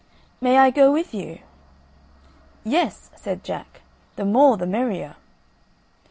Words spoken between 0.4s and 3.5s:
"May I go with you?" "Yes," said